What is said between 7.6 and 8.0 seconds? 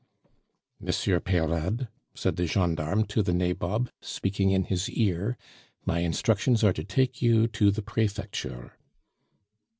the